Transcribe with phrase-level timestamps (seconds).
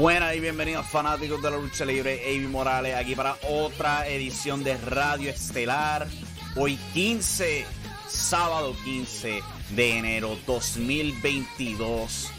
[0.00, 4.78] Buenas y bienvenidos fanáticos de la lucha libre, Avi Morales aquí para otra edición de
[4.78, 6.08] Radio Estelar.
[6.56, 7.66] Hoy 15,
[8.08, 9.42] sábado 15
[9.76, 12.32] de enero 2022.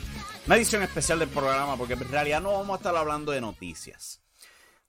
[0.48, 4.24] Una edición especial del programa porque en realidad no vamos a estar hablando de noticias.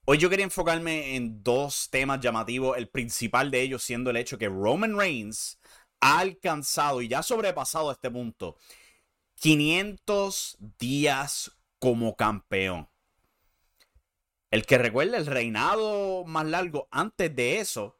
[0.06, 4.38] Hoy yo quería enfocarme en dos temas llamativos, el principal de ellos siendo el hecho
[4.38, 5.58] que Roman Reigns
[6.00, 8.56] ha alcanzado y ya ha sobrepasado a este punto
[9.34, 11.52] 500 días
[11.82, 12.88] como campeón.
[14.52, 17.98] El que recuerda el reinado más largo antes de eso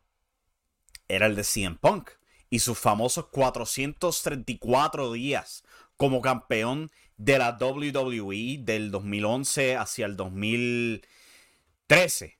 [1.09, 2.11] era el de CM Punk
[2.49, 5.65] y sus famosos 434 días
[5.97, 12.39] como campeón de la WWE del 2011 hacia el 2013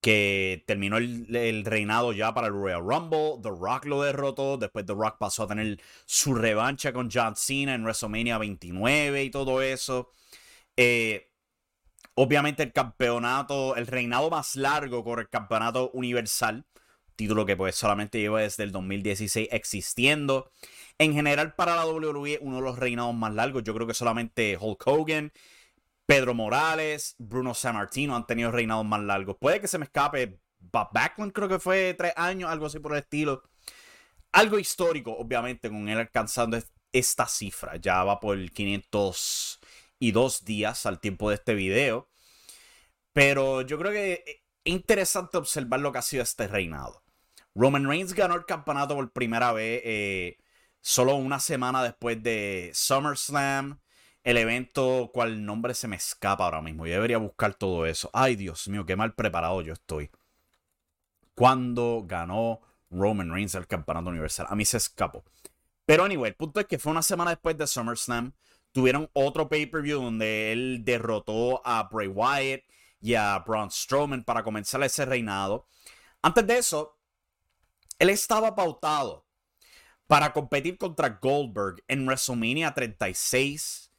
[0.00, 3.34] que terminó el, reinado ya para el Royal Rumble.
[3.42, 4.56] The Rock lo derrotó.
[4.56, 9.30] Después The Rock pasó a tener su revancha con John Cena en WrestleMania 29 y
[9.30, 10.08] todo eso.
[10.76, 11.30] Eh,
[12.14, 16.66] obviamente el campeonato, el reinado más largo con el campeonato universal.
[17.16, 20.50] Título que pues solamente lleva desde el 2016 existiendo.
[20.98, 23.62] En general para la WWE uno de los reinados más largos.
[23.64, 25.32] Yo creo que solamente Hulk Hogan
[26.06, 29.36] Pedro Morales, Bruno Sammartino han tenido reinados más largos.
[29.40, 32.92] Puede que se me escape Bob Backlund, creo que fue tres años, algo así por
[32.92, 33.42] el estilo.
[34.32, 36.58] Algo histórico, obviamente, con él alcanzando
[36.92, 37.76] esta cifra.
[37.76, 38.38] Ya va por
[40.02, 42.08] 502 días al tiempo de este video.
[43.12, 47.02] Pero yo creo que es interesante observar lo que ha sido este reinado.
[47.54, 50.38] Roman Reigns ganó el campeonato por primera vez eh,
[50.80, 53.78] solo una semana después de SummerSlam
[54.24, 56.86] el evento cual nombre se me escapa ahora mismo.
[56.86, 58.08] Yo debería buscar todo eso.
[58.12, 60.10] Ay, Dios mío, qué mal preparado yo estoy.
[61.34, 64.46] Cuando ganó Roman Reigns el campeonato universal.
[64.48, 65.24] A mí se escapó.
[65.84, 68.32] Pero anyway, el punto es que fue una semana después de SummerSlam.
[68.72, 72.62] Tuvieron otro pay-per-view donde él derrotó a Bray Wyatt
[73.00, 75.66] y a Braun Strowman para comenzar ese reinado.
[76.22, 76.98] Antes de eso,
[77.98, 79.26] él estaba pautado
[80.06, 83.92] para competir contra Goldberg en WrestleMania 36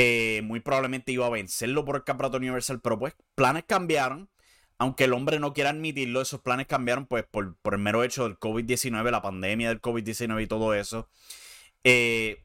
[0.00, 4.30] eh, muy probablemente iba a vencerlo por el campeonato universal, pero pues planes cambiaron.
[4.78, 8.38] Aunque el hombre no quiera admitirlo, esos planes cambiaron pues por, el mero hecho del
[8.38, 11.08] COVID-19, la pandemia del COVID-19 y todo eso.
[11.82, 12.44] Eh,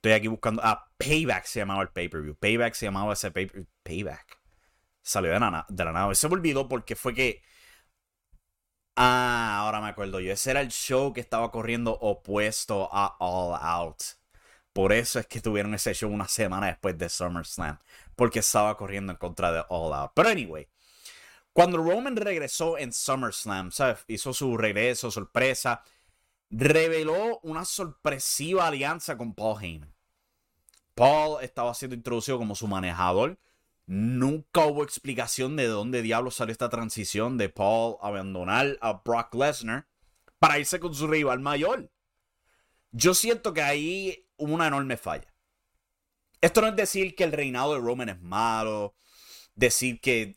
[0.00, 0.62] estoy aquí buscando.
[0.64, 2.34] Ah, Payback se llamaba el pay-per-view.
[2.36, 3.66] Payback se llamaba ese pay-per-view.
[3.82, 4.40] Payback.
[5.02, 6.14] Salió de la, de la.
[6.14, 7.42] Se me olvidó porque fue que.
[8.96, 10.32] Ah, ahora me acuerdo yo.
[10.32, 14.02] Ese era el show que estaba corriendo opuesto a All Out.
[14.72, 17.78] Por eso es que tuvieron ese show una semana después de SummerSlam.
[18.16, 20.12] Porque estaba corriendo en contra de All Out.
[20.14, 20.68] Pero anyway.
[21.52, 24.04] Cuando Roman regresó en SummerSlam, ¿sabes?
[24.08, 25.82] Hizo su regreso, sorpresa.
[26.50, 29.94] Reveló una sorpresiva alianza con Paul Heyman.
[30.94, 33.38] Paul estaba siendo introducido como su manejador.
[33.86, 39.86] Nunca hubo explicación de dónde diablos salió esta transición de Paul abandonar a Brock Lesnar
[40.38, 41.90] para irse con su rival mayor.
[42.92, 45.32] Yo siento que ahí hubo una enorme falla.
[46.40, 48.94] Esto no es decir que el reinado de Roman es malo,
[49.54, 50.36] decir que,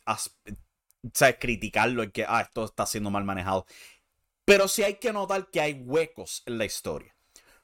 [1.12, 1.36] ¿sabes?
[1.40, 3.66] Criticarlo y que, ah, esto está siendo mal manejado.
[4.44, 7.14] Pero sí hay que notar que hay huecos en la historia.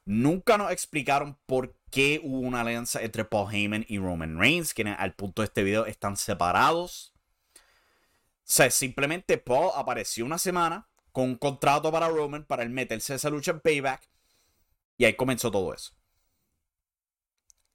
[0.05, 4.99] Nunca nos explicaron por qué hubo una alianza entre Paul Heyman y Roman Reigns, quienes
[4.99, 7.13] al punto de este video están separados.
[7.55, 13.15] O sea, simplemente Paul apareció una semana con un contrato para Roman para el meterse
[13.15, 14.09] esa lucha en payback.
[14.97, 15.93] Y ahí comenzó todo eso.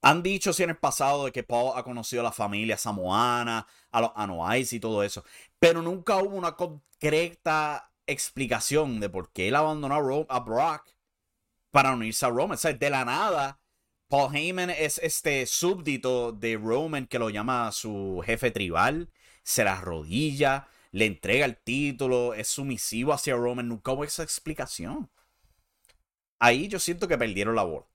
[0.01, 3.65] Han dicho si en el pasado de que Paul ha conocido a la familia samoana,
[3.91, 5.24] a los Anoais y todo eso,
[5.57, 10.88] pero nunca hubo una concreta explicación de por qué él abandonó a, Brock
[11.72, 12.57] para unirse a Roman.
[12.63, 13.60] O de la nada,
[14.07, 19.10] Paul Heyman es este súbdito de Roman que lo llama su jefe tribal,
[19.44, 23.68] se la arrodilla, le entrega el título, es sumisivo hacia Roman.
[23.68, 25.10] Nunca hubo esa explicación.
[26.40, 27.86] Ahí yo siento que perdieron la bola.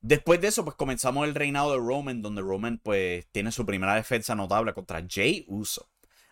[0.00, 3.94] Después de eso, pues comenzamos el reinado de Roman, donde Roman pues tiene su primera
[3.94, 5.88] defensa notable contra Jay Uso.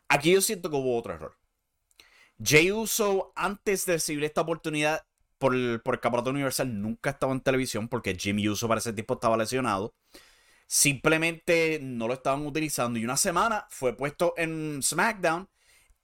[0.08, 1.39] Aquí yo siento que hubo otro error.
[2.42, 5.06] Jay Uso, antes de recibir esta oportunidad
[5.38, 8.92] por el, por el campeonato universal, nunca estaba en televisión porque Jimmy Uso para ese
[8.92, 9.94] tiempo estaba lesionado.
[10.66, 15.48] Simplemente no lo estaban utilizando y una semana fue puesto en SmackDown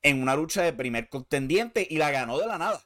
[0.03, 2.81] en una lucha de primer contendiente y la ganó de la nada.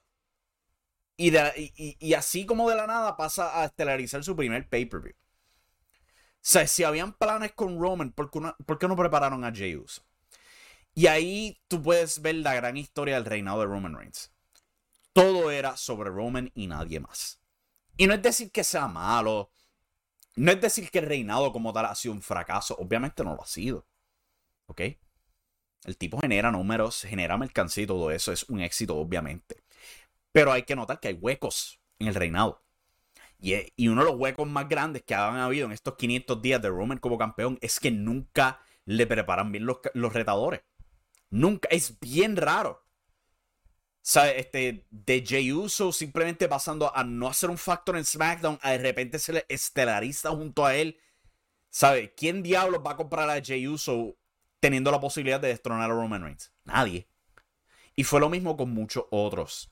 [1.16, 5.12] Y, así como de la nada pasa a estelarizar su primer pay-per-view.
[5.12, 5.16] O
[6.40, 10.02] sea, si habían planes con Roman, ¿por qué, no, prepararon a Jey Uso?
[11.00, 14.34] Y ahí tú puedes ver la gran historia del reinado de Roman Reigns.
[15.14, 17.40] Todo era sobre Roman y nadie más.
[17.96, 19.50] Y no es decir que sea malo,
[20.36, 23.42] No es decir que el reinado como tal ha sido un fracaso, obviamente no lo
[23.42, 23.86] ha sido.
[24.66, 24.82] ¿Ok?
[25.84, 29.64] El tipo genera números, genera mercancía y todo eso es un éxito, obviamente.
[30.32, 32.62] Pero hay que notar que hay huecos en el reinado.
[33.38, 36.68] Y, uno de los huecos más grandes que han habido en estos 500 días de
[36.68, 40.60] Roman como campeón es que nunca le preparan bien los, los retadores.
[41.30, 41.68] Nunca.
[41.70, 42.84] Es bien raro.
[44.02, 44.40] ¿Sabe?
[44.40, 48.78] Este, de Jey Uso simplemente pasando a no hacer un factor en SmackDown, a de
[48.78, 50.98] repente se le estelariza junto a él.
[51.68, 52.14] ¿Sabe?
[52.14, 54.16] ¿Quién diablos va a comprar a Jey Uso
[54.58, 56.52] teniendo la posibilidad de destronar a Roman Reigns?
[56.64, 57.08] Nadie.
[57.94, 59.70] Y fue lo mismo con muchos otros.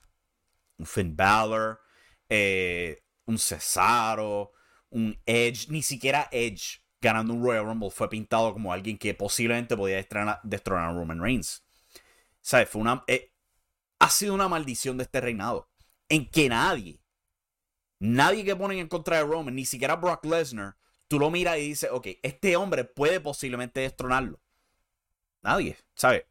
[0.77, 1.81] Un Finn Balor,
[2.29, 4.53] eh, un Cesaro,
[4.89, 9.77] un Edge, ni siquiera Edge ganando un Royal Rumble fue pintado como alguien que posiblemente
[9.77, 11.63] podía destronar, a Roman Reigns.
[12.41, 12.69] ¿Sabes?
[12.69, 13.31] Fue una, eh,
[13.99, 15.69] ha sido una maldición de este reinado.
[16.09, 17.01] En que nadie,
[17.99, 20.75] nadie que ponen en contra de Roman, ni siquiera Brock Lesnar,
[21.07, 24.39] tú lo miras y dices, ok, este hombre puede posiblemente destronarlo.
[25.41, 26.25] Nadie, ¿sabes?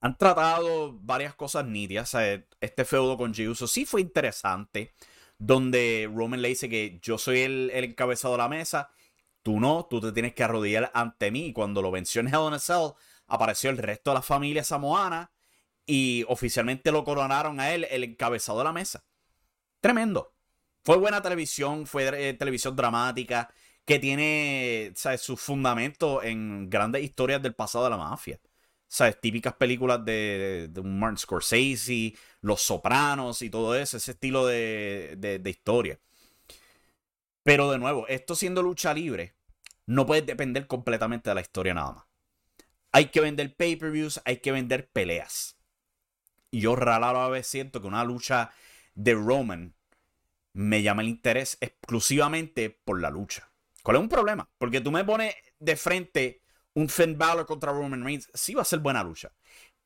[0.00, 2.10] Han tratado varias cosas nítidas.
[2.10, 2.42] ¿sabes?
[2.60, 4.92] Este feudo con Jey sí fue interesante
[5.38, 8.90] donde Roman le dice que yo soy el, encabezado de la mesa,
[9.44, 11.46] tú no, tú te tienes que arrodillar ante mí.
[11.46, 12.94] Y cuando lo venció en Hell in a Cell,
[13.28, 15.30] apareció el resto de la familia samoana
[15.86, 19.04] y oficialmente lo coronaron a él el encabezado de la mesa.
[19.80, 20.34] Tremendo.
[20.82, 23.52] Fue buena televisión, fue eh, televisión dramática,
[23.84, 28.40] que tiene su fundamento en grandes historias del pasado de la mafia.
[28.94, 29.20] ¿sabes?
[29.20, 35.50] Típicas películas de, de, Martin Scorsese, Los Sopranos y todo eso, ese estilo de, de,
[35.50, 35.98] historia.
[37.44, 39.36] Pero de nuevo, esto siendo lucha libre,
[39.86, 42.04] no puede depender completamente de la historia nada más.
[42.90, 45.56] Hay que vender pay-per-views, hay que vender peleas.
[46.50, 48.50] Y yo raro a veces siento que una lucha
[48.94, 49.74] de Roman
[50.54, 53.50] me llama el interés exclusivamente por la lucha.
[53.82, 54.48] ¿Cuál es un problema?
[54.56, 56.42] Porque tú me pones de frente
[56.72, 59.32] un Finn Balor contra Roman Reigns, sí va a ser buena lucha.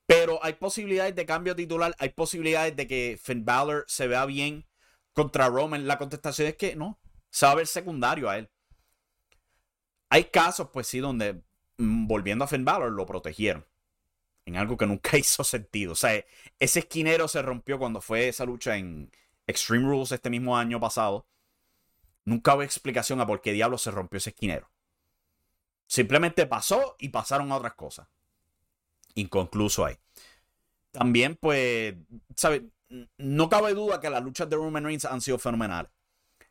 [0.06, 4.66] Pero hay posibilidades de cambio titular, hay posibilidades de que Finn Balor se vea bien
[5.12, 5.86] contra Roman.
[5.86, 6.98] La contestación es que no,
[7.30, 8.50] se va a ver secundario a él.
[10.10, 11.42] Hay casos, pues sí, donde
[11.76, 13.66] mm, volviendo a Finn Balor lo protegieron.
[14.46, 15.92] En algo que nunca hizo sentido.
[15.92, 16.24] O sea,
[16.58, 19.10] ese esquinero se rompió cuando fue esa lucha en
[19.46, 21.26] Extreme Rules este mismo año pasado.
[22.24, 24.70] Nunca hubo explicación a por qué diablo se rompió ese esquinero.
[25.86, 28.08] Simplemente pasó y pasaron a otras cosas.
[29.14, 29.96] Inconcluso ahí.
[30.90, 31.94] También, pues,
[32.36, 32.62] ¿sabes?
[33.16, 35.90] No cabe duda que las luchas de Roman Reigns han sido fenomenales.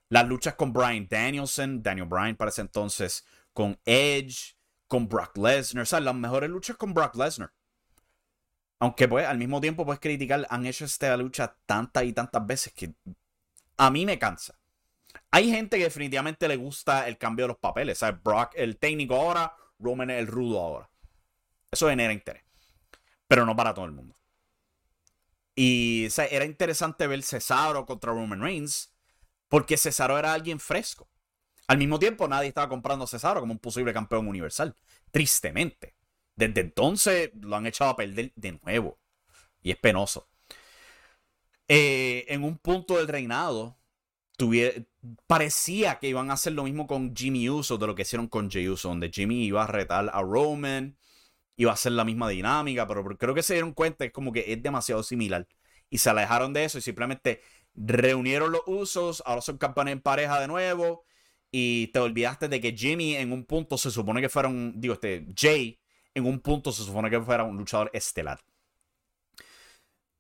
[0.10, 4.56] Las luchas con Brian Danielson, Daniel Bryan para ese entonces, con Edge,
[4.88, 7.52] con Brock Lesnar, o sea, las mejores luchas con Brock Lesnar.
[8.80, 12.74] Aunque pues al mismo tiempo puedes criticar, han hecho esta lucha tantas y tantas veces
[12.74, 12.94] que
[13.78, 14.58] a mí me cansa.
[15.32, 17.98] Hay gente que definitivamente le gusta el cambio de los papeles.
[17.98, 18.22] ¿sabes?
[18.22, 20.90] Brock el técnico ahora, Roman el rudo ahora.
[21.72, 22.44] Eso genera interés.
[23.28, 24.16] Pero no para todo el mundo.
[25.56, 28.94] Y era interesante ver Cesaro contra Roman Reigns.
[29.48, 31.10] Porque Cesaro era alguien fresco.
[31.68, 34.76] Al mismo tiempo, nadie estaba comprando a Cesaro como un posible campeón universal.
[35.12, 35.96] Tristemente.
[36.36, 39.00] Desde entonces lo han echado a perder de nuevo.
[39.62, 40.30] Y es penoso.
[41.68, 43.78] Eh, en un punto del reinado,
[45.26, 48.50] parecía que iban a hacer lo mismo con Jimmy Uso de lo que hicieron con
[48.50, 50.98] Jey Uso, donde Jimmy iba a retar a Roman,
[51.56, 54.32] iba a hacer la misma dinámica, pero creo que se dieron cuenta que es como
[54.32, 55.48] que es demasiado similar.
[55.90, 57.42] Y se alejaron de eso y simplemente
[57.78, 61.06] reunieron los usos, ahora son campeones en pareja de nuevo.
[61.52, 64.74] Y te olvidaste de que Jimmy en un punto se supone que fuera un.
[64.82, 65.28] Digo, este.
[65.36, 65.80] Jay
[66.14, 68.40] en un punto se supone que fuera un luchador estelar.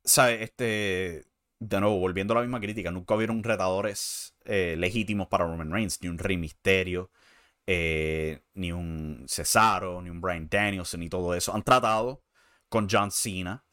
[0.03, 0.41] ¿Sabes?
[0.41, 1.25] Este
[1.59, 6.01] de nuevo, volviendo a la misma crítica, nunca hubieron retadores eh, legítimos para Roman Reigns,
[6.01, 7.11] ni un Rey Misterio,
[7.65, 11.53] eh, ni un Cesaro, ni un Brian Danielson, ni todo eso.
[11.53, 12.23] Han tratado
[12.69, 13.65] con John Cena,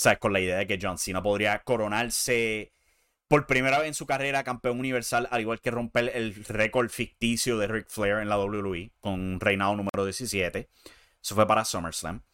[0.00, 2.72] sea, con la idea de que John Cena podría coronarse
[3.30, 7.58] por primera vez en su carrera campeón universal, al igual que romper el récord ficticio
[7.58, 10.68] de Ric Flair en la WWE con reinado número 17.
[11.22, 12.24] Eso fue para SummerSlam.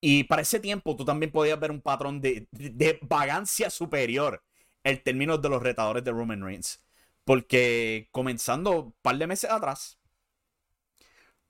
[0.00, 2.48] Y para ese tiempo tú también podías ver un patrón de,
[3.02, 4.42] vagancia superior
[4.82, 6.82] en términos de los retadores de Roman Reigns.
[7.24, 9.98] Porque comenzando un par de meses atrás,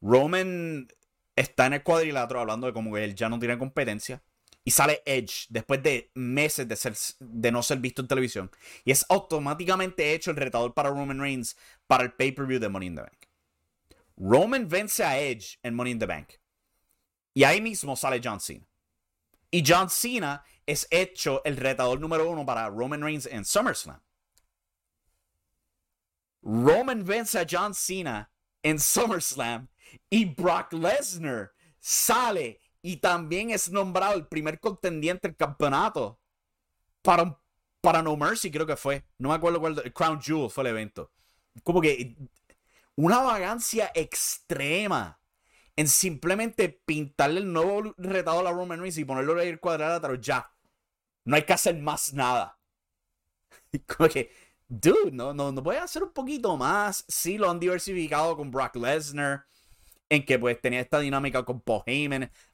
[0.00, 0.88] Roman
[1.36, 4.20] está en el cuadrilátero hablando de cómo que él ya no tiene competencia.
[4.64, 8.50] Y sale Edge después de meses de, ser, de no ser visto en televisión.
[8.84, 11.56] Y es automáticamente hecho el retador para Roman Reigns
[11.86, 13.28] para el pay-per-view de Money in the Bank.
[14.16, 16.40] Roman vence a Edge en Money in the Bank.
[17.34, 18.66] Y ahí mismo sale John Cena.
[19.50, 24.00] Y John Cena es hecho el retador número uno para Roman Reigns en SummerSlam.
[26.42, 28.30] Roman vence a John Cena
[28.62, 29.68] en SummerSlam
[30.10, 36.20] y Brock Lesnar sale y también es nombrado el primer contendiente del campeonato
[37.00, 37.40] para,
[37.80, 39.06] para No Mercy, creo que fue.
[39.16, 39.90] No me acuerdo cuál.
[39.94, 41.10] Crown Jewel fue el evento.
[41.62, 42.14] Como que
[42.94, 45.18] una vagancia extrema
[45.76, 50.16] en simplemente pintarle el nuevo retado a la Roman Reigns y ponerlo en el cuadrilátero
[50.16, 50.52] ya.
[51.24, 52.58] No hay que hacer más nada.
[53.96, 54.30] Como que,
[54.68, 57.02] dude, no, no, no puede hacer un poquito más.
[57.08, 59.46] Sí, lo han diversificado con Brock Lesnar,
[60.08, 61.82] en que pues tenía esta dinámica con Paul.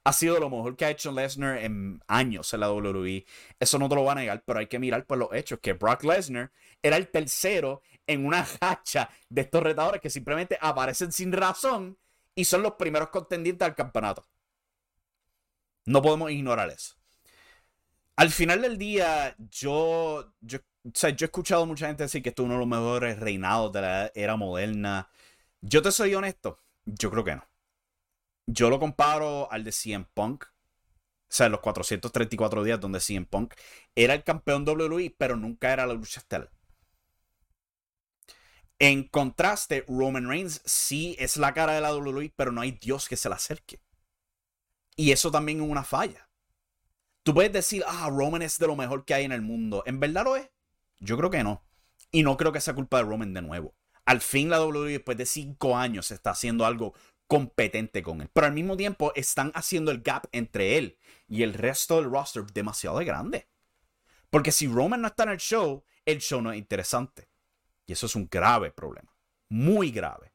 [0.03, 3.25] Ha sido lo mejor que ha hecho Lesnar en años en la WWE.
[3.59, 5.73] Eso no te lo va a negar, pero hay que mirar por los hechos que
[5.73, 11.31] Brock Lesnar era el tercero en una hacha de estos retadores que simplemente aparecen sin
[11.31, 11.97] razón
[12.35, 14.25] y son los primeros contendientes al campeonato.
[15.85, 16.95] No podemos ignorar eso.
[18.15, 22.45] Al final del día, yo, yo, yo he escuchado mucha gente decir que esto es
[22.45, 25.09] uno de los mejores reinados de la era moderna.
[25.61, 27.47] Yo te soy honesto, yo creo que no.
[28.47, 30.45] Yo lo comparo al de CM Punk.
[30.45, 33.53] O sea, los 434 días donde CM Punk
[33.95, 36.51] era el campeón WWE, pero nunca era la lucha estelar.
[38.79, 43.07] En contraste, Roman Reigns sí es la cara de la WWE, pero no hay Dios
[43.07, 43.79] que se la acerque.
[44.95, 46.29] Y eso también es una falla.
[47.23, 49.83] Tú puedes decir, ah, Roman es de lo mejor que hay en el mundo.
[49.85, 50.49] ¿En verdad lo es?
[50.99, 51.63] Yo creo que no.
[52.11, 53.75] Y no creo que sea culpa de Roman de nuevo.
[54.05, 56.93] Al fin la WWE después de cinco años está haciendo algo
[57.27, 58.29] competente con él.
[58.33, 62.45] Pero al mismo tiempo están haciendo el gap entre él y el resto del roster
[62.45, 63.47] demasiado grande.
[64.29, 67.29] Porque si Roman no está en el show, el show no es interesante.
[67.85, 69.15] Y eso es un grave problema.
[69.49, 70.33] Muy grave.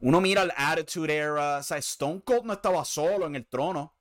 [0.00, 1.58] Uno mira el Attitude Era.
[1.60, 3.94] Stone Cold no estaba solo en el trono.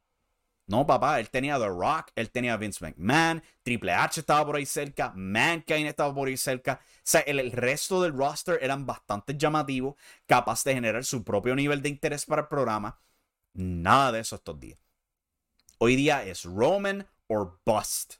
[0.65, 4.65] No, papá, él tenía The Rock, él tenía Vince McMahon, Triple H estaba por ahí
[4.65, 6.79] cerca, Mankind estaba por ahí cerca.
[6.81, 11.81] O sea, el, resto del roster eran bastante llamativos, capaz de generar su propio nivel
[11.81, 12.97] de interés para el programa.
[13.53, 14.79] Nada de eso estos días.
[15.79, 18.15] Hoy día es Roman or bust.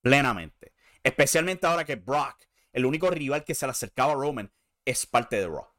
[0.00, 0.72] Plenamente.
[1.02, 4.52] Especialmente ahora que Brock el único rival que se le acercaba a Roman
[4.84, 5.60] es parte de Raw.
[5.64, 5.70] O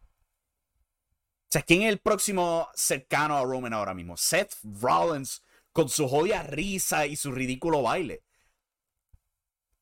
[1.50, 4.18] sea, ¿quién es el próximo cercano a Roman ahora mismo?
[4.18, 5.44] Seth Rollins
[5.76, 8.24] con su jodia risa y su ridículo baile.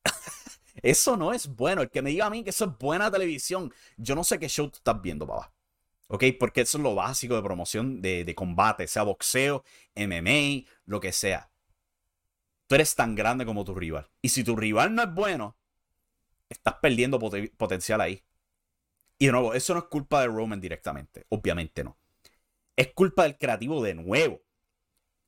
[0.82, 1.82] eso no es bueno.
[1.82, 4.48] El que me diga a mí que eso es buena televisión, yo no sé qué
[4.48, 5.54] show tú estás viendo, papá.
[6.08, 6.24] ¿Ok?
[6.36, 9.62] Porque eso es lo básico de promoción de, de combate, sea boxeo,
[9.94, 11.48] MMA, lo que sea.
[12.66, 14.10] Tú eres tan grande como tu rival.
[14.20, 15.56] Y si tu rival no es bueno,
[16.48, 18.24] estás perdiendo potencial ahí.
[19.16, 21.96] Y de nuevo, eso no es culpa de Roman directamente, obviamente no.
[22.74, 24.42] Es culpa del creativo de nuevo,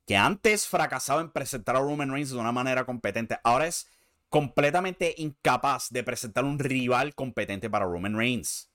[0.06, 3.88] que antes fracasaba en presentar a Roman Reigns de una manera competente, ahora es
[4.28, 8.70] completamente incapaz de presentar un rival competente para Roman Reigns.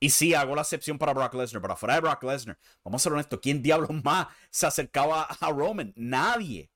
[0.00, 3.04] Y sí, hago la excepción para Brock Lesnar, pero fuera de Brock Lesnar, vamos a
[3.04, 5.92] ser honestos, ¿quién diablos más se acercaba a Roman?
[5.96, 6.70] Nadie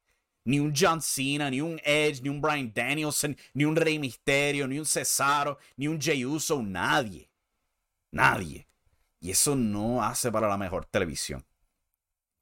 [0.44, 4.66] ni un John Cena, ni un Edge, ni un Brian Danielson, ni un Rey Misterio,
[4.66, 7.30] ni un Cesaro, ni un Jey Uso, nadie.
[8.10, 8.66] Nadie.
[9.20, 11.44] Y eso no hace para la mejor televisión.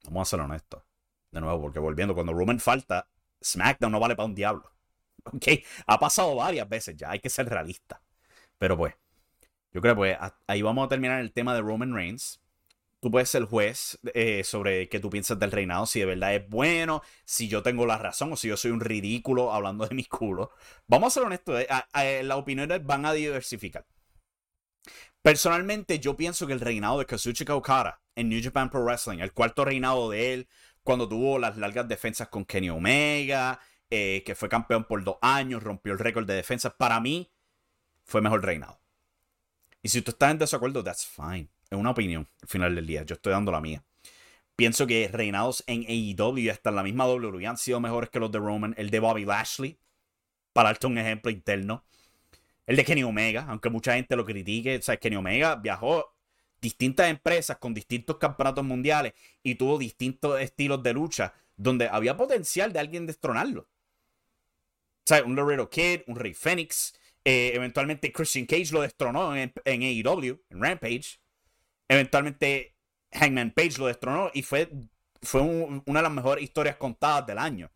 [0.04, 0.87] Vamos a ser honestos.
[1.30, 3.08] De nuevo, porque volviendo, cuando Roman falta,
[3.42, 4.72] SmackDown no vale para un diablo.
[5.24, 5.46] ¿Ok?
[5.86, 8.02] Ha pasado varias veces ya, hay que ser realista.
[8.58, 8.94] Pero pues,
[9.72, 12.40] yo creo que pues ahí vamos a terminar el tema de Roman Reigns
[13.00, 16.48] tú puedes ser juez eh, sobre qué tú piensas del reinado, si de verdad es
[16.48, 20.04] bueno, si yo tengo la razón o si yo soy un ridículo hablando de mi
[20.04, 20.50] culo.
[20.86, 21.60] Vamos a ser honestos,
[21.94, 23.86] eh, las opiniones van a diversificar.
[25.22, 29.32] Personalmente, yo pienso que el reinado de Kazuchika Okada en New Japan Pro Wrestling, el
[29.32, 30.48] cuarto reinado de él,
[30.88, 35.62] cuando tuvo las largas defensas con Kenny Omega, eh, que fue campeón por dos años,
[35.62, 37.30] rompió el récord de defensas, para mí
[38.06, 38.80] fue mejor reinado.
[39.82, 41.50] Y si tú estás en desacuerdo, that's fine.
[41.68, 43.02] Es una opinión al final del día.
[43.02, 43.84] Yo estoy dando la mía.
[44.56, 48.32] Pienso que reinados en AEW hasta en la misma WWE han sido mejores que los
[48.32, 48.74] de Roman.
[48.78, 49.78] El de Bobby Lashley,
[50.54, 51.84] para darte un ejemplo interno.
[52.64, 54.78] El de Kenny Omega, aunque mucha gente lo critique.
[54.78, 56.16] O sea, Kenny Omega viajó
[56.60, 62.72] distintas empresas con distintos campeonatos mundiales y tuvo distintos estilos de lucha donde había potencial
[62.72, 63.62] de alguien destronarlo.
[63.62, 66.94] O sea, un Laredo Kid, un Rey Phoenix.
[67.24, 71.18] Eh, eventualmente Christian Cage lo destronó en, AEW, en Rampage.
[71.88, 72.76] Eventualmente
[73.12, 74.70] Hangman Page lo destronó y fue,
[75.22, 77.70] fue una de las mejores historias contadas del año.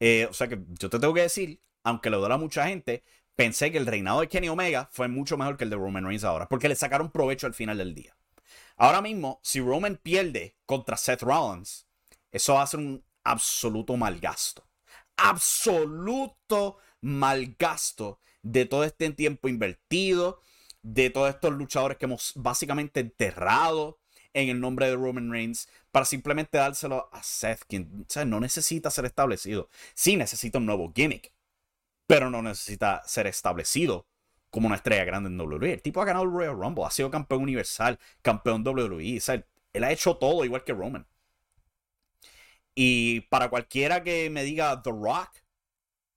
[0.00, 3.04] Eh, o sea que yo te tengo que decir, aunque le duele a mucha gente,
[3.36, 6.24] pensé que el reinado de Kenny Omega fue mucho mejor que el de Roman Reigns
[6.24, 8.16] ahora, porque le sacaron provecho al final del día.
[8.76, 11.86] Ahora mismo, si Roman pierde contra Seth Rollins,
[12.30, 14.68] eso va a ser un absoluto mal gasto.
[15.16, 20.40] Absoluto mal gasto de todo este tiempo invertido,
[20.82, 24.00] de todos estos luchadores que hemos básicamente enterrado
[24.34, 29.06] en el nombre de Roman Reigns para simplemente dárselo a Seth, quien no necesita ser
[29.06, 29.70] establecido.
[29.94, 31.32] Sí necesita un nuevo gimmick,
[32.06, 34.06] pero no necesita ser establecido
[34.50, 35.72] como una estrella grande en WWE.
[35.72, 39.20] El tipo ha ganado el Royal Rumble, ha sido campeón universal, campeón WWE.
[39.72, 41.06] él ha hecho todo igual que Roman.
[42.74, 45.30] Y para cualquiera que me diga The Rock,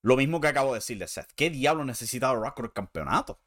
[0.02, 1.32] lo mismo que acabo de decir de Seth.
[1.36, 3.40] ¿Qué diablo necesita The Rock con el campeonato?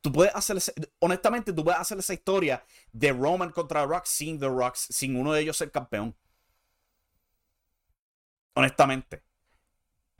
[0.00, 0.58] Tú puedes hacer,
[0.98, 5.16] honestamente, tú puedes hacer esa historia de Roman contra The Rock sin The Rock, sin
[5.16, 6.16] uno de ellos ser campeón.
[8.54, 9.22] Honestamente.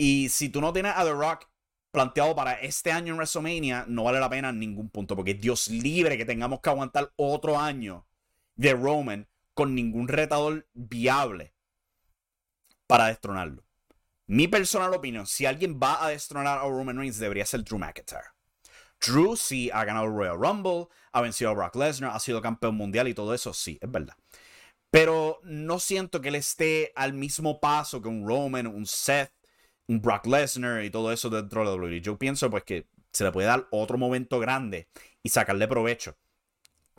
[0.05, 1.49] Y si tú no tienes a The Rock
[1.93, 5.69] planteado para este año en WrestleMania, no vale la pena en ningún punto, porque Dios
[5.69, 8.05] libre que tengamos que aguantar otro año
[8.57, 11.55] de Roman con ningún retador viable
[12.89, 13.65] para destronarlo.
[14.27, 18.33] Mi personal opinión, si alguien va a destronar a Roman Reigns, debería ser Drew McIntyre.
[19.01, 23.07] Drew sí ha ganado Royal Rumble, ha vencido a Brock Lesnar, ha sido campeón mundial
[23.07, 24.17] y todo eso, sí, es verdad.
[24.91, 29.31] Pero no siento que él esté al mismo paso que un Roman, un Seth,
[29.89, 32.01] un Brock Lesnar y todo eso dentro de WWE.
[32.01, 34.89] Yo pienso pues que se le puede dar otro momento grande
[35.23, 36.17] y sacarle provecho.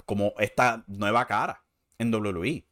[0.06, 1.64] Como esta nueva cara
[1.98, 2.66] en WWE.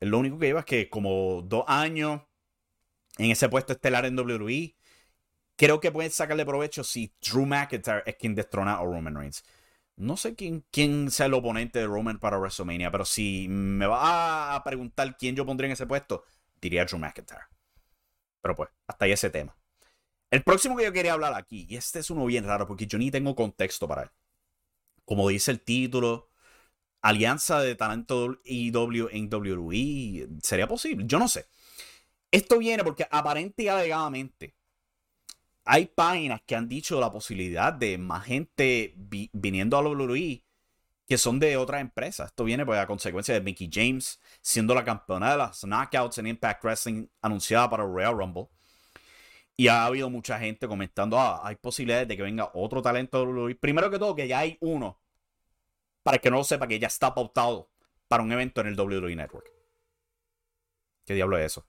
[0.00, 2.22] Lo único que lleva es que como dos años
[3.18, 4.76] en ese puesto estelar en WWE.
[5.56, 9.42] Creo que pueden sacarle provecho si Drew McIntyre es quien destrona a Roman Reigns.
[9.96, 14.54] No sé quién, quién sea el oponente de Roman para WrestleMania, pero si me va
[14.54, 16.24] a preguntar quién yo pondría en ese puesto,
[16.60, 17.55] diría Drew McIntyre.
[18.46, 19.56] Pero pues, hasta ahí ese tema.
[20.30, 22.96] El próximo que yo quería hablar aquí, y este es uno bien raro porque yo
[22.96, 24.10] ni tengo contexto para él.
[25.04, 26.30] Como dice el título,
[27.02, 31.06] alianza de talento IW en WWE, ¿sería posible?
[31.08, 31.46] Yo no sé.
[32.30, 34.54] Esto viene porque aparente y alegadamente
[35.64, 40.45] hay páginas que han dicho la posibilidad de más gente viniendo a WWE
[41.06, 42.28] que son de otras empresas.
[42.30, 46.26] Esto viene pues, a consecuencia de Mickey James siendo la campeona de las Knockouts en
[46.26, 48.48] Impact Wrestling anunciada para el Royal Rumble.
[49.56, 53.32] Y ha habido mucha gente comentando, ah, hay posibilidades de que venga otro talento de
[53.32, 53.54] WWE.
[53.54, 55.00] Primero que todo, que ya hay uno,
[56.02, 57.70] para que no lo sepa, que ya está pautado
[58.08, 59.50] para un evento en el WWE Network.
[61.06, 61.66] ¿Qué diablo es eso?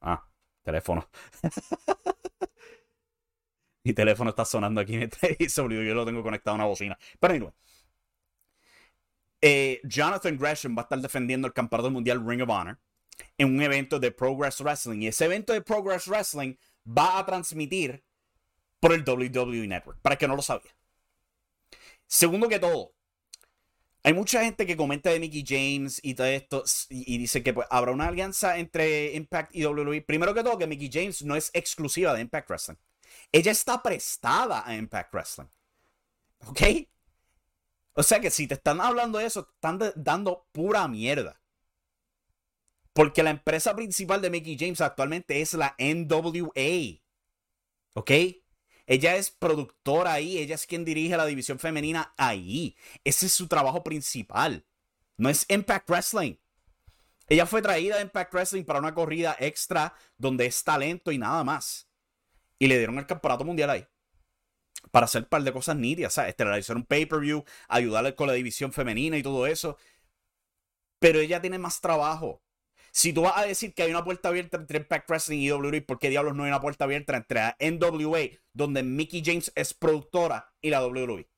[0.00, 0.24] Ah,
[0.62, 1.08] teléfono.
[3.84, 4.98] Mi teléfono está sonando aquí
[5.38, 6.98] y se olvidó, yo lo tengo conectado a una bocina.
[7.20, 7.52] Pero anyway.
[9.40, 12.78] Eh, Jonathan Gresham va a estar defendiendo el campeonato mundial Ring of Honor
[13.36, 15.02] en un evento de Progress Wrestling.
[15.02, 16.54] Y ese evento de Progress Wrestling
[16.86, 18.02] va a transmitir
[18.80, 20.74] por el WWE Network, para que no lo sabía.
[22.06, 22.94] Segundo que todo,
[24.02, 27.66] hay mucha gente que comenta de Mickey James y todo esto y, dice que pues,
[27.70, 30.02] habrá una alianza entre Impact y WWE.
[30.02, 32.76] Primero que todo, que Mickey James no es exclusiva de Impact Wrestling.
[33.34, 35.48] Ella está prestada a Impact Wrestling.
[36.46, 36.62] ¿Ok?
[37.94, 41.40] O sea que si te están hablando de eso, están dando pura mierda.
[42.92, 47.00] Porque la empresa principal de Mickey James actualmente es la NWA.
[47.94, 48.10] ¿Ok?
[48.86, 52.76] Ella es productora ahí, ella es quien dirige la división femenina ahí.
[53.02, 54.64] Ese es su trabajo principal.
[55.16, 56.36] No es Impact Wrestling.
[57.28, 61.42] Ella fue traída a Impact Wrestling para una corrida extra donde es talento y nada
[61.42, 61.88] más.
[62.58, 63.86] Y le dieron el campeonato mundial ahí.
[64.90, 66.34] Para hacer un par de cosas nítidas, ¿sabes?
[66.38, 69.76] realizar un pay-per-view, ayudarle con la división femenina y todo eso.
[70.98, 72.42] Pero ella tiene más trabajo.
[72.92, 75.82] Si tú vas a decir que hay una puerta abierta entre Impact Wrestling y WWE,
[75.82, 80.54] ¿por qué diablos no hay una puerta abierta entre NWA, donde Mickey James es productora,
[80.60, 81.28] y la WWE?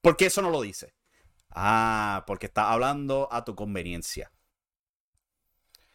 [0.00, 0.92] ¿Por qué eso no lo dice?
[1.50, 4.32] Ah, porque está hablando a tu conveniencia.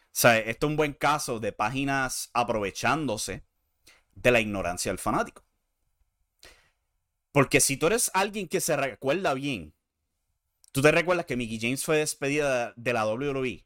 [0.04, 3.44] O sea, esto es un buen caso de páginas aprovechándose
[4.14, 5.44] de la ignorancia del fanático.
[7.32, 9.72] Porque si tú eres alguien que se recuerda bien,
[10.72, 13.64] tú te recuerdas que Mickey James fue despedida de la WWE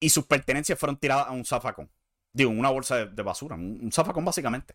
[0.00, 1.90] y sus pertenencias fueron tiradas a un zafacón.
[2.32, 4.74] Digo, una bolsa de, basura, un, zafacón básicamente.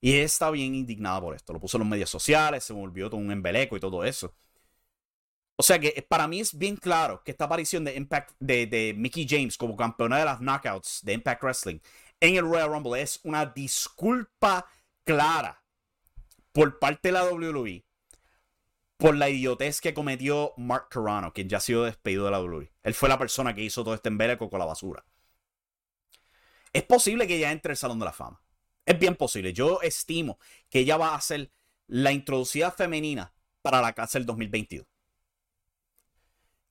[0.00, 1.52] Y ella está bien indignada por esto.
[1.52, 4.34] Lo puso en los medios sociales, se volvió todo un embeleco y todo eso.
[5.56, 8.94] O sea que para mí es bien claro que esta aparición de Impact de, de
[8.96, 11.78] Mickey James como campeona de las knockouts de Impact Wrestling
[12.20, 14.66] en el Royal Rumble es una disculpa
[15.04, 15.62] clara
[16.52, 17.84] por parte de la WWE
[19.00, 22.70] por la idiotez que cometió Mark Carano, quien ya ha sido despedido de la WWE.
[22.82, 25.04] Él fue la persona que hizo todo este embeleco con la basura.
[26.72, 28.42] Es posible que ella entre al Salón de la Fama.
[28.84, 29.54] Es bien posible.
[29.54, 31.50] Yo estimo que ella va a ser
[31.86, 34.86] la introducida femenina para la clase del 2022.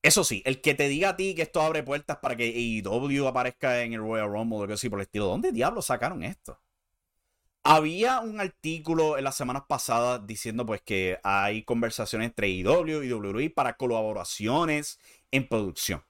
[0.01, 3.27] Eso sí, el que te diga a ti que esto abre puertas para que AEW
[3.27, 6.61] aparezca en el Royal Rumble o algo así por el estilo, ¿dónde diablos sacaron esto?
[7.63, 13.11] Había un artículo en las semanas pasadas diciendo pues que hay conversaciones entre IW y
[13.11, 14.99] WWE para colaboraciones
[15.31, 16.03] en producción.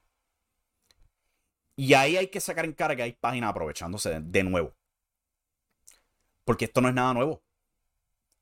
[1.76, 4.76] Y ahí hay que sacar en cara que hay páginas aprovechándose de, nuevo.
[6.44, 7.42] Porque esto no es nada nuevo.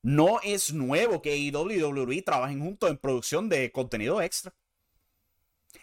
[0.02, 4.52] No es nuevo que IW y WWE trabajen juntos en producción de contenido extra.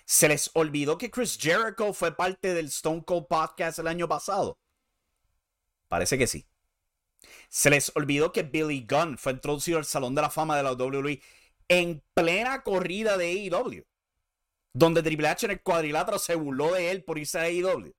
[0.05, 4.59] ¿Se les olvidó que Chris Jericho fue parte del Stone Cold Podcast el año pasado?
[5.87, 6.45] Parece que sí.
[7.49, 10.73] Se les olvidó que Billy Gunn fue introducido al Salón de la Fama de la
[10.73, 11.21] WWE
[11.67, 13.85] en plena corrida de AEW.
[14.73, 17.93] Donde Triple H en el cuadrilátero se burló de él por irse a AEW.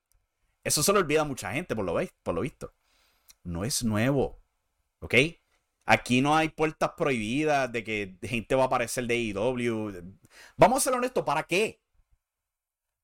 [0.62, 2.75] Eso se lo olvida mucha gente, por lo, por lo visto.
[3.44, 4.40] No es nuevo.
[5.01, 5.14] ¿Ok?
[5.87, 9.92] Aquí no hay puertas prohibidas de que gente va a aparecer de AEW.
[10.57, 11.81] Vamos a ser honestos, ¿para qué?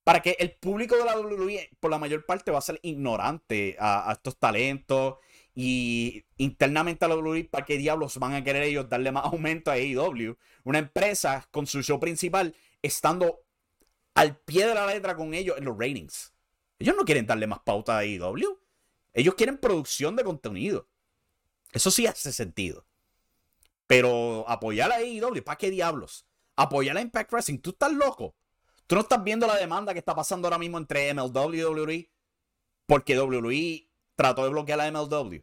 [0.04, 3.76] Para que el público de la WWE, por la mayor parte, va a ser ignorante
[3.78, 5.18] a, a estos talentos
[5.54, 9.70] y internamente a la WWE, ¿para qué diablos van a querer ellos darle más aumento
[9.70, 10.36] a AEW?
[10.64, 13.44] Una empresa con su show principal estando
[14.14, 16.34] al pie de la letra con ellos en los ratings.
[16.80, 18.58] Ellos no quieren darle más pauta a AEW.
[19.12, 20.88] Ellos quieren producción de contenido.
[21.72, 22.86] Eso sí hace sentido.
[23.86, 26.26] Pero apoyar a AEW, ¿para qué diablos?
[26.56, 28.36] Apoyar a Impact Wrestling, tú estás loco.
[28.86, 32.10] Tú no estás viendo la demanda que está pasando ahora mismo entre MLW y WWE.
[32.86, 35.42] Porque WWE trató de bloquear la MLW.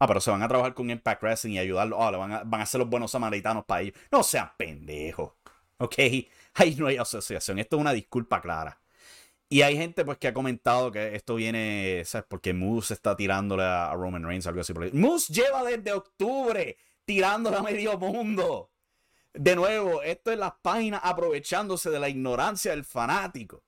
[0.00, 2.02] Ah, pero se van a trabajar con Impact Wrestling y ayudarlo.
[2.02, 3.94] Ah, van, a, van a ser los buenos samaritanos para ellos.
[4.10, 5.32] No sean pendejos.
[5.78, 5.94] Ok,
[6.54, 7.58] ahí no hay asociación.
[7.58, 8.80] Esto es una disculpa clara.
[9.48, 12.26] Y hay gente pues que ha comentado que esto viene, ¿sabes?
[12.28, 14.74] Porque Moose está tirándole a Roman Reigns algo así.
[14.92, 18.70] Moose lleva desde octubre tirándole a medio mundo.
[19.32, 23.64] De nuevo, esto es las páginas aprovechándose de la ignorancia del fanático.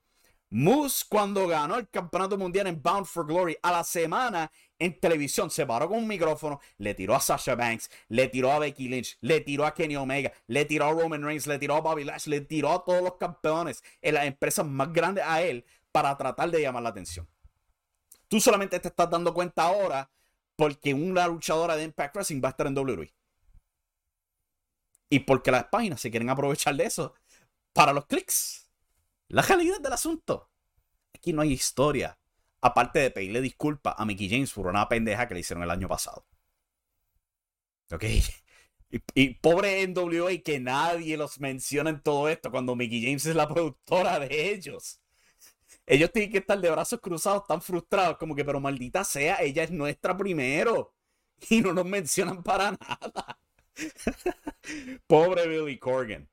[0.51, 5.51] Moose cuando ganó el campeonato mundial en Bound for Glory a la semana en televisión
[5.51, 9.19] se paró con un micrófono, le tiró a Sasha Banks, le tiró a Becky Lynch,
[9.21, 12.27] le tiró a Kenny Omega, le tiró a Roman Reigns, le tiró a Bobby Lash,
[12.27, 16.51] le tiró a todos los campeones en las empresas más grandes a él para tratar
[16.51, 17.29] de llamar la atención.
[18.29, 20.11] Tú solamente te estás dando cuenta ahora
[20.57, 23.15] porque una luchadora de Impact Wrestling va a estar en WWE.
[25.11, 27.15] Y porque las páginas se quieren aprovechar de eso
[27.73, 28.71] para los clics.
[29.29, 30.49] La realidad del asunto.
[31.15, 32.20] Aquí no hay historia.
[32.63, 35.89] Aparte de pedirle disculpas a Mickey James por una pendeja que le hicieron el año
[35.89, 36.27] pasado.
[37.93, 38.05] Ok.
[39.15, 43.49] Y, pobre NWA que nadie los menciona en todo esto cuando Mickey James es la
[43.49, 45.01] productora de ellos.
[45.87, 49.65] Ellos tienen que estar de brazos cruzados tan frustrados como que, pero maldita sea, ella
[49.65, 50.95] es nuestra primero.
[51.49, 53.39] Y no nos mencionan para nada.
[55.07, 56.29] pobre Billy Corgan.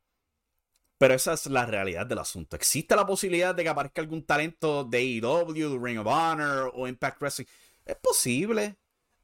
[0.98, 2.56] Pero esa es la realidad del asunto.
[2.56, 7.22] ¿Existe la posibilidad de que aparezca algún talento de AEW, Ring of Honor o Impact
[7.22, 7.46] Wrestling?
[7.86, 8.78] Es posible.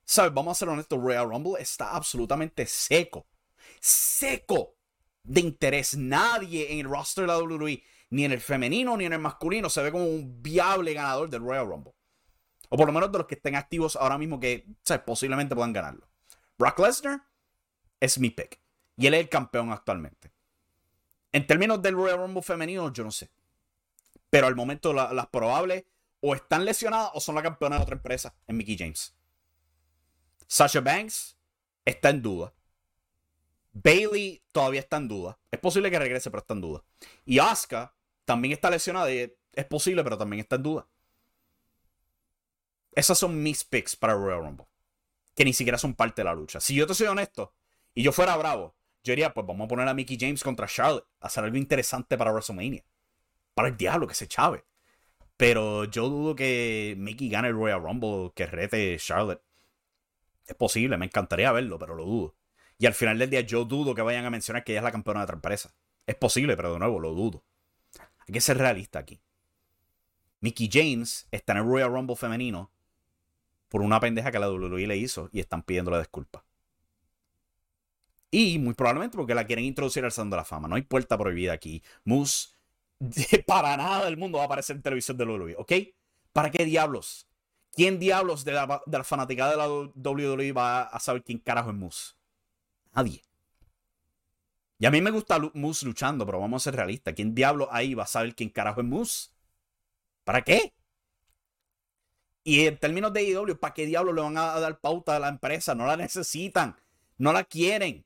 [0.06, 0.34] ¿Sabes?
[0.34, 1.00] Vamos a ser honestos.
[1.02, 3.26] Royal Rumble está absolutamente seco.
[3.80, 4.76] Seco
[5.24, 5.98] de interés.
[5.98, 7.82] Nadie en el roster de la WWE,
[8.12, 11.42] ni en el femenino ni en el masculino, se ve como un viable ganador del
[11.42, 11.94] Royal Rumble.
[12.70, 15.04] O por lo menos de los que estén activos ahora mismo que ¿sabes?
[15.04, 16.08] posiblemente puedan ganarlo.
[16.58, 17.24] Brock Lesnar
[18.00, 18.60] es mi pick.
[18.98, 20.33] Y él es el campeón actualmente.
[21.34, 23.30] En términos del Royal Rumble femenino, yo no sé.
[24.30, 25.84] Pero al momento las probables
[26.22, 29.14] o están lesionadas o son la campeona de otra empresa en Mickey James.
[30.48, 31.38] Sasha Banks
[31.84, 32.54] está en duda.
[33.74, 35.40] Bailey todavía está en duda.
[35.52, 36.84] Es posible que regrese, pero está en duda.
[37.26, 37.94] Y Asuka
[38.26, 40.88] también está lesionada y es posible, pero también está en duda.
[42.92, 44.68] Esas son mis picks para Royal Rumble.
[45.34, 46.60] Que ni siquiera son parte de la lucha.
[46.60, 47.54] Si yo te soy honesto
[47.96, 51.06] y yo fuera bravo, yo diría, pues vamos a poner a Mickey James contra Charlotte.
[51.20, 52.86] Hacer algo interesante para WrestleMania.
[53.54, 54.64] Para el diablo, que se chave.
[55.36, 59.42] Pero yo dudo que Mickey gane el Royal Rumble, que rete Charlotte.
[60.48, 62.36] Es posible, me encantaría verlo, pero lo dudo.
[62.78, 64.92] Y al final del día yo dudo que vayan a mencionar que ella es la
[64.92, 65.74] campeona de otra empresa.
[66.06, 67.44] Es posible, pero de nuevo lo dudo.
[68.28, 69.22] Hay que ser realista aquí.
[70.40, 72.72] Mickey James está en el Royal Rumble femenino
[73.70, 76.44] por una pendeja que la WWE le hizo y están pidiéndole disculpas.
[78.36, 80.68] Y muy probablemente porque la quieren introducir al Salón de la Fama.
[80.68, 81.84] No hay puerta prohibida aquí.
[82.04, 82.50] Moose,
[83.46, 85.72] para nada del mundo va a aparecer en televisión de WWE, ¿ok?
[86.32, 87.28] ¿Para qué diablos?
[87.74, 91.70] ¿Quién diablos de la, de la fanaticada de la WWE va a saber quién carajo
[91.70, 92.14] es Moose?
[92.96, 93.22] Nadie.
[94.80, 97.14] Y a mí me gusta Moose luchando, pero vamos a ser realistas.
[97.14, 99.30] ¿Quién diablos ahí va a saber quién carajo es Moose?
[100.24, 100.74] ¿Para qué?
[102.44, 105.28] Y en términos de IW, ¿para qué diablos le van a dar pauta a la
[105.28, 105.76] empresa?
[105.76, 106.76] No la necesitan.
[107.20, 108.04] No la quieren.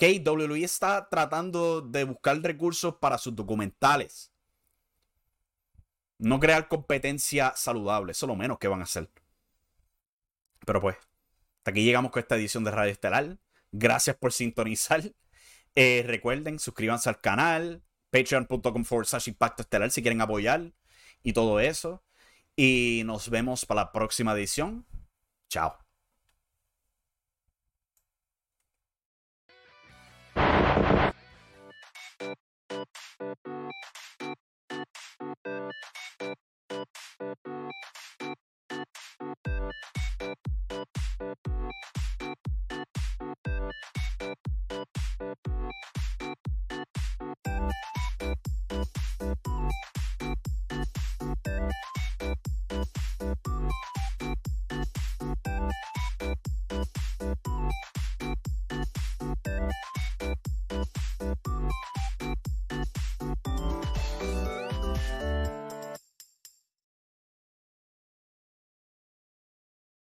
[0.00, 4.32] WWE está tratando de buscar recursos para sus documentales.
[6.18, 8.12] No crear competencia saludable.
[8.12, 9.10] Eso es lo menos que van a hacer.
[10.64, 10.96] Pero pues,
[11.58, 13.38] Hasta aquí llegamos con esta edición de Radio Estelar.
[13.72, 15.02] Gracias por sintonizar.
[15.74, 20.72] Eh, recuerden, suscríbanse al canal, patreon.com forward slash impacto estelar si quieren apoyar
[21.22, 22.02] y todo eso.
[22.56, 24.86] Y nos vemos para la próxima edición.
[25.48, 25.87] Chao.